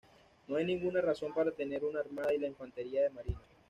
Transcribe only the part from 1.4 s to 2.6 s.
tener una Armada y la